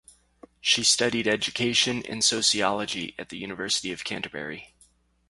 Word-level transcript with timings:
She 0.61 0.83
studied 0.83 1.27
education 1.27 2.01
and 2.09 2.23
sociology 2.23 3.13
at 3.19 3.29
the 3.29 3.37
University 3.37 3.91
of 3.91 4.03
Canterbury. 4.03 4.73